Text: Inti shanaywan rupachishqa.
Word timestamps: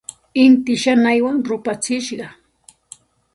Inti 0.43 0.73
shanaywan 0.83 1.37
rupachishqa. 1.47 2.27